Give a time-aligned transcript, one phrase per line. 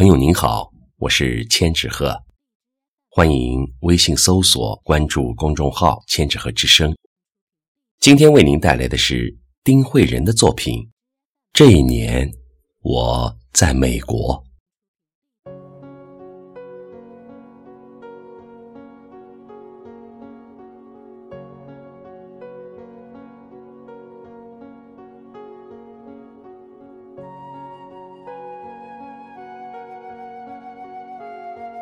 [0.00, 2.18] 朋友您好，我是千纸鹤，
[3.10, 6.96] 欢迎微信搜索关注公众号“千纸鹤之声”。
[8.00, 10.88] 今天为您带来的是丁慧仁的作品。
[11.52, 12.32] 这一年，
[12.80, 14.42] 我在美国。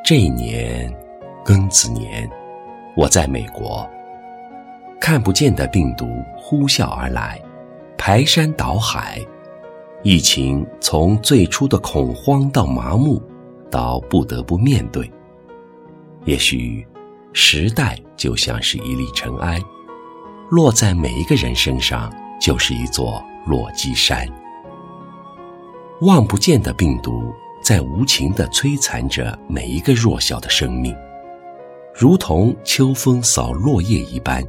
[0.08, 0.90] 这一年，
[1.44, 2.26] 庚子年，
[2.96, 3.86] 我在美国。
[4.98, 7.38] 看不见的病毒呼啸而来，
[7.98, 9.20] 排山倒海，
[10.02, 13.22] 疫情从最初的恐慌到麻木，
[13.70, 15.12] 到不得不面对。
[16.24, 16.86] 也许，
[17.34, 19.60] 时代就像是一粒尘埃，
[20.48, 24.26] 落在每一个人身上就是一座落基山。
[26.00, 27.30] 望不见的病毒。
[27.60, 30.96] 在无情地摧残着每一个弱小的生命，
[31.92, 34.42] 如同秋风扫落叶一般，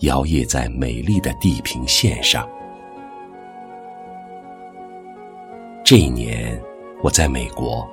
[0.00, 2.48] 摇曳在美丽的地平线上。
[5.82, 6.60] 这一年，
[7.02, 7.88] 我在美国，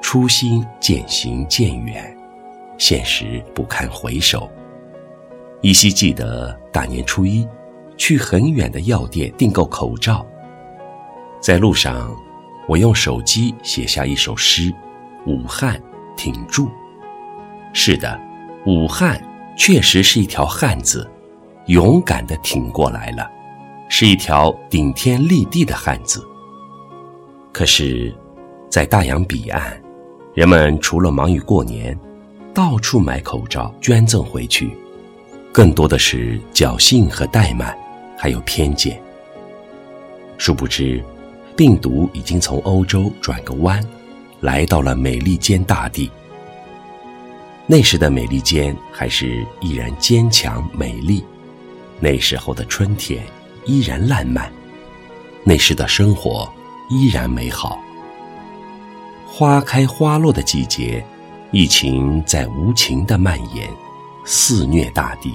[0.00, 2.16] 初心渐行渐远，
[2.78, 4.48] 现实不堪回首。
[5.60, 7.48] 依稀记得大年初一，
[7.96, 10.24] 去很远的药店订购口罩，
[11.40, 12.14] 在路上。
[12.68, 14.72] 我用手机写下一首诗
[15.26, 15.80] ：“武汉，
[16.16, 16.68] 挺住！”
[17.74, 18.20] 是的，
[18.66, 19.20] 武汉
[19.56, 21.10] 确实是一条汉子，
[21.66, 23.28] 勇敢地挺过来了，
[23.88, 26.26] 是一条顶天立地的汉子。
[27.52, 28.14] 可是，
[28.70, 29.80] 在大洋彼岸，
[30.32, 31.98] 人们除了忙于过年，
[32.54, 34.70] 到处买口罩捐赠回去，
[35.52, 37.76] 更多的是侥幸和怠慢，
[38.16, 39.00] 还有偏见。
[40.38, 41.02] 殊不知。
[41.56, 43.82] 病毒已经从欧洲转个弯，
[44.40, 46.10] 来到了美利坚大地。
[47.66, 51.24] 那时的美利坚还是依然坚强美丽，
[52.00, 53.24] 那时候的春天
[53.66, 54.52] 依然烂漫，
[55.44, 56.52] 那时的生活
[56.90, 57.80] 依然美好。
[59.26, 61.04] 花开花落的季节，
[61.52, 63.68] 疫情在无情的蔓延，
[64.24, 65.32] 肆虐大地。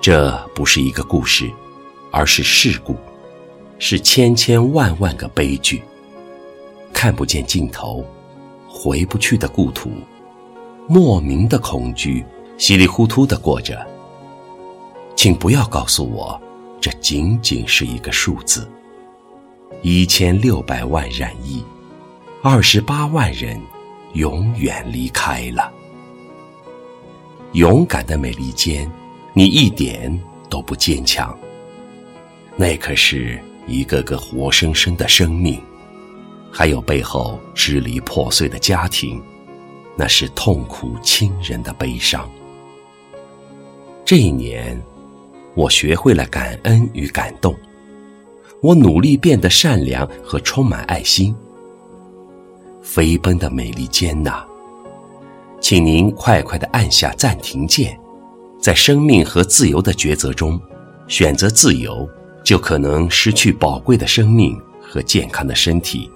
[0.00, 1.50] 这不是一个故事，
[2.10, 2.96] 而是事故。
[3.78, 5.82] 是千千万万个悲剧，
[6.92, 8.04] 看不见尽头，
[8.68, 9.90] 回不去的故土，
[10.88, 12.24] 莫名的恐惧，
[12.56, 13.84] 稀里糊涂的过着。
[15.16, 16.40] 请不要告诉我，
[16.80, 18.70] 这仅仅是一个数字。
[19.82, 21.64] 一千六百万染疫，
[22.40, 23.60] 二十八万人
[24.14, 25.72] 永远离开了。
[27.52, 28.90] 勇敢的美利坚，
[29.32, 30.16] 你一点
[30.48, 31.36] 都不坚强。
[32.56, 33.40] 那可是。
[33.66, 35.60] 一个个活生生的生命，
[36.50, 39.22] 还有背后支离破碎的家庭，
[39.96, 42.28] 那是痛苦亲人的悲伤。
[44.04, 44.80] 这一年，
[45.54, 47.54] 我学会了感恩与感动，
[48.60, 51.34] 我努力变得善良和充满爱心。
[52.82, 54.44] 飞奔的美利坚呐，
[55.60, 57.96] 请您快快的按下暂停键，
[58.60, 60.60] 在生命和自由的抉择中，
[61.06, 62.08] 选择自由。
[62.42, 66.10] 就可能失去宝贵的生命和健康的身体。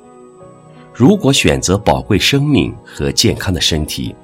[0.92, 4.14] 如果选择宝贵生命和健康的身体，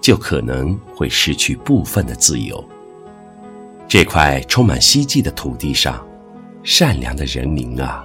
[0.00, 2.64] 就可能会失去部分的自由。
[3.88, 6.06] 这块充满希冀的土地上，
[6.62, 8.04] 善良的人民啊，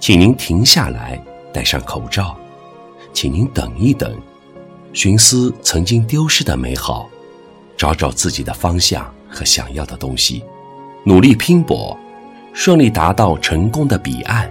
[0.00, 1.22] 请您停下来，
[1.52, 2.36] 戴上口罩，
[3.12, 4.20] 请您等一等，
[4.92, 7.08] 寻思曾经丢失的美好，
[7.76, 10.42] 找找自己的方向和想要的东西，
[11.04, 11.96] 努力拼搏。
[12.56, 14.48] 顺利达到成功的彼岸，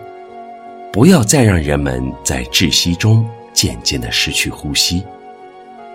[0.91, 5.01] 不要再让人们在窒息中渐渐的失去呼吸，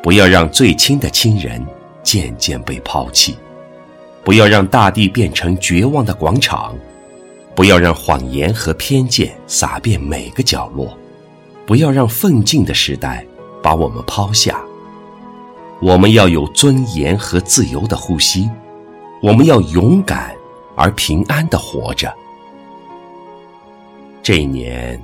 [0.03, 1.65] 不要让最亲的亲人
[2.03, 3.37] 渐渐被抛弃，
[4.25, 6.75] 不要让大地变成绝望的广场，
[7.55, 10.97] 不要让谎言和偏见洒遍每个角落，
[11.67, 13.23] 不要让奋进的时代
[13.63, 14.59] 把我们抛下。
[15.83, 18.49] 我们要有尊严和自由的呼吸，
[19.21, 20.38] 我们要勇敢。
[20.79, 22.15] 而平安的活着。
[24.23, 25.03] 这一年，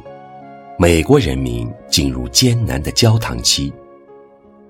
[0.79, 3.73] 美国人民进入艰难的焦糖期。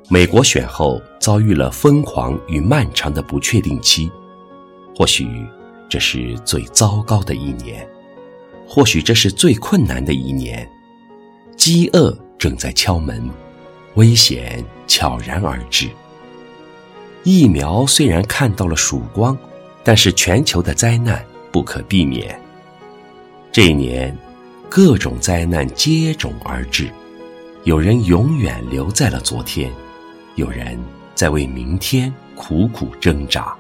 [0.08, 4.10] 美国选后遭遇了疯狂与漫长的不确定期。
[4.96, 5.26] 或许
[5.90, 7.86] 这是最糟糕的一年，
[8.66, 10.66] 或许这是最困难的一年。
[11.56, 13.28] 饥饿正在敲门，
[13.94, 15.88] 危险悄然而至。
[17.24, 19.36] 疫苗虽然看到了曙光。
[19.84, 22.36] 但是全球的灾难不可避免。
[23.52, 24.16] 这一年，
[24.68, 26.90] 各种灾难接踵而至，
[27.62, 29.70] 有人永远留在了昨天，
[30.34, 30.76] 有人
[31.14, 33.54] 在为明天苦苦挣扎。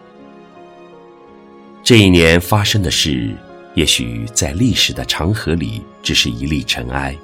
[1.84, 3.32] 这一年发生的事，
[3.74, 7.14] 也许在历史的长河里只是一粒尘埃，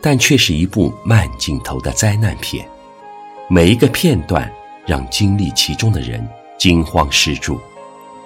[0.00, 2.68] 但却是一部慢镜头的灾难片。
[3.48, 4.48] 每一个片段，
[4.86, 6.24] 让经历其中的人
[6.58, 7.58] 惊慌失助，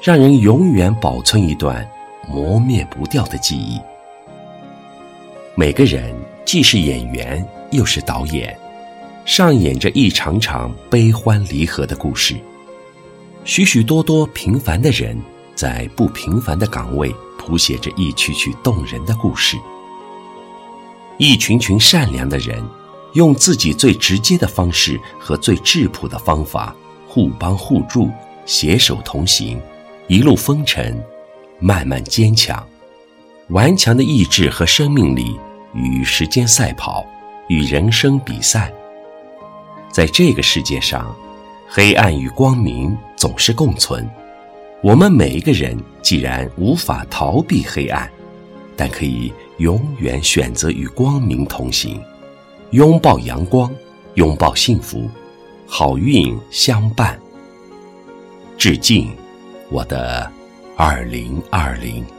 [0.01, 1.89] 让人永远保存一段
[2.29, 3.81] 磨灭不掉的记忆。
[5.55, 6.15] 每个人
[6.45, 7.47] 既是演员。
[7.71, 8.59] 又是导演，
[9.27, 12.35] 上演着一场场悲欢离合的故事。
[13.45, 15.21] 许许多多平凡的人，
[15.55, 19.59] 在不平凡的岗位，谱写着一曲曲动人的故事。
[21.19, 22.65] 一群群善良的人，
[23.13, 26.75] 用自己最直接的方式和最质朴的方法，
[27.07, 28.09] 互帮互助，
[28.47, 29.61] 携手同行，
[30.09, 30.99] 一路风尘，
[31.59, 32.67] 慢慢坚强。
[33.49, 35.39] 顽强的意志和生命力，
[35.75, 37.07] 与时间赛跑。
[37.49, 38.71] 与人生比赛，
[39.91, 41.17] 在这个世界上，
[41.67, 44.07] 黑暗与光明总是共存。
[44.83, 48.11] 我们每一个人既然无法逃避黑暗，
[48.77, 51.99] 但可以永远选择与光明同行，
[52.73, 53.75] 拥抱阳光，
[54.15, 55.09] 拥抱幸福，
[55.67, 57.19] 好运相伴。
[58.59, 59.11] 致敬，
[59.71, 60.31] 我的
[60.77, 62.18] 二零二零。